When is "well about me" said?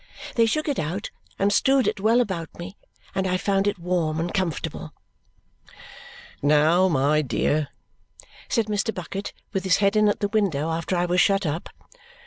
1.99-2.75